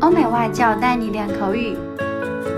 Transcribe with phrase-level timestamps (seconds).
[0.00, 1.76] 欧美外教带你练口语。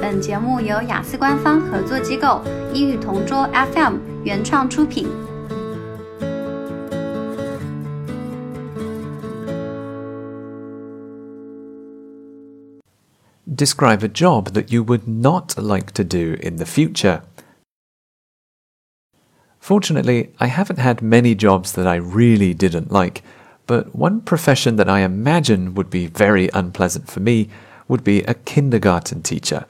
[0.01, 2.43] 本节目由雅思官方合作机构
[2.73, 5.09] 英语同桌 FM 原创出品。
[13.57, 17.23] Describe a job that you would not like to do in the future.
[19.61, 23.23] Fortunately, I haven't had many jobs that I really didn't like,
[23.72, 27.48] but one profession that I imagine would be very unpleasant for me
[27.88, 29.66] would be a kindergarten teacher.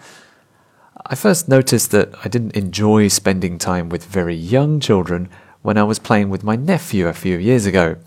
[1.05, 5.29] I first noticed that I didn't enjoy spending time with very young children
[5.61, 7.97] when I was playing with my nephew a few years ago.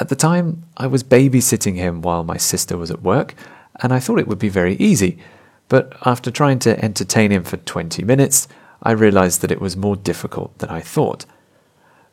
[0.00, 3.36] At the time, I was babysitting him while my sister was at work,
[3.80, 5.20] and I thought it would be very easy.
[5.68, 8.48] But after trying to entertain him for 20 minutes,
[8.82, 11.24] I realized that it was more difficult than I thought.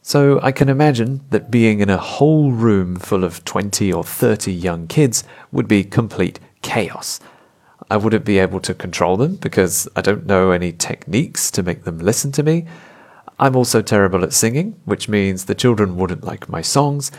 [0.08, 4.54] So I can imagine that being in a whole room full of 20 or 30
[4.54, 7.20] young kids would be complete chaos.
[7.90, 11.86] I wouldn't be able to control them because I don't know any techniques to make
[11.86, 12.68] them listen to me.
[13.40, 17.12] I'm also terrible at singing, which means the children wouldn't like my songs.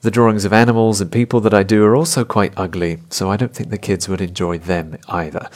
[0.00, 3.36] The drawings of animals and people that I do are also quite ugly, so I
[3.36, 5.48] don't think the kids would enjoy them either.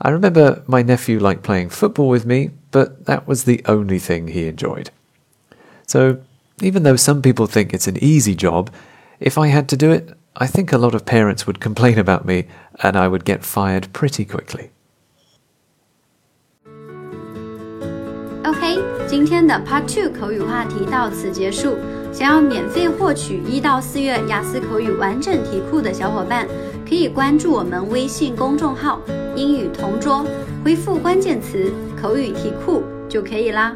[0.00, 4.28] I remember my nephew liked playing football with me, but that was the only thing
[4.28, 4.92] he enjoyed.
[5.85, 6.17] So,
[6.61, 8.67] even though some people think it's an easy job,
[9.19, 12.25] if I had to do it, I think a lot of parents would complain about
[12.25, 12.45] me
[12.81, 14.69] and I would get fired pretty quickly.
[18.43, 21.77] OK，今天的 Part Two 口语话题到此结束。
[22.11, 26.47] 想要免费获取一到四月雅思口语完整题库的小伙伴，
[26.87, 30.25] 可以关注我们微信公众号“英语同桌”，
[30.63, 33.75] 回复关键词“口语题库”就可以啦。